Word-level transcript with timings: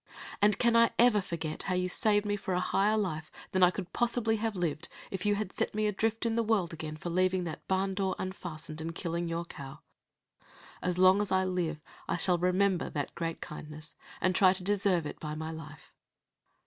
And 0.41 0.57
can 0.57 0.75
I 0.75 0.89
ever 0.97 1.21
forget 1.21 1.61
how 1.61 1.75
you 1.75 1.87
saved 1.87 2.25
me 2.25 2.35
for 2.35 2.55
a 2.55 2.59
higher 2.59 2.97
life 2.97 3.31
than 3.51 3.61
I 3.61 3.69
could 3.69 3.93
possibly 3.93 4.37
have 4.37 4.55
lived 4.55 4.87
if 5.11 5.27
you 5.27 5.35
had 5.35 5.53
set 5.53 5.75
me 5.75 5.85
adrift 5.85 6.25
in 6.25 6.33
the 6.33 6.41
world 6.41 6.73
again 6.73 6.97
for 6.97 7.11
leaving 7.11 7.43
that 7.43 7.67
barn 7.67 7.93
door 7.93 8.15
unfastened, 8.17 8.81
and 8.81 8.95
killing 8.95 9.27
your 9.27 9.45
cow? 9.45 9.81
As 10.81 10.97
long 10.97 11.21
as 11.21 11.31
I 11.31 11.45
live, 11.45 11.83
I 12.09 12.17
shall 12.17 12.39
remember 12.39 12.89
that 12.89 13.13
great 13.13 13.41
kindness, 13.41 13.95
and 14.19 14.35
shall 14.35 14.39
try 14.47 14.53
to 14.53 14.63
deserve 14.63 15.05
it 15.05 15.19
by 15.19 15.35
my 15.35 15.51
life." 15.51 15.93